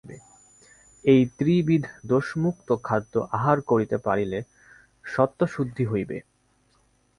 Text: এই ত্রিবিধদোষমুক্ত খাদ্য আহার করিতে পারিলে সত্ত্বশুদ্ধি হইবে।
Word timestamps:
এই 1.05 1.21
ত্রিবিধদোষমুক্ত 1.37 2.69
খাদ্য 2.83 3.13
আহার 3.31 3.57
করিতে 3.61 3.97
পারিলে 3.97 4.39
সত্ত্বশুদ্ধি 5.05 5.85
হইবে। 5.85 6.17